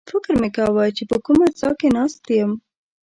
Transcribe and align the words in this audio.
فکر 0.09 0.33
مې 0.41 0.49
کاوه 0.55 0.85
چې 0.97 1.03
په 1.09 1.17
کومه 1.25 1.47
څاه 1.59 1.73
کې 1.79 1.87
ناست 1.95 2.23
یم. 2.37 2.51